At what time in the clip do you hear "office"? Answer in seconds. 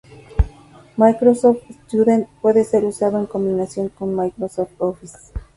4.79-5.17